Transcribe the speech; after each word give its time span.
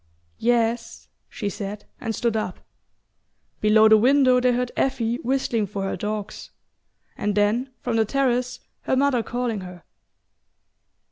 "Yes" 0.39 1.09
she 1.29 1.47
said, 1.47 1.85
and 1.99 2.15
stood 2.15 2.35
up. 2.35 2.61
Below 3.59 3.87
the 3.87 3.99
window 3.99 4.39
they 4.39 4.51
heard 4.51 4.71
Effie 4.75 5.17
whistling 5.17 5.67
for 5.67 5.83
her 5.83 5.95
dogs, 5.95 6.49
and 7.15 7.35
then, 7.35 7.69
from 7.81 7.97
the 7.97 8.05
terrace, 8.05 8.61
her 8.85 8.95
mother 8.95 9.21
calling 9.21 9.59
her. 9.61 9.83